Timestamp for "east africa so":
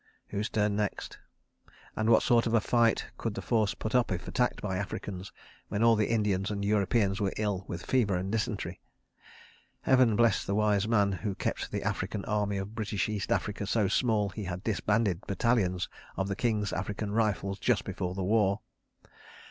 13.09-13.87